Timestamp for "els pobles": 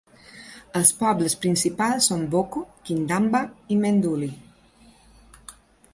0.79-1.35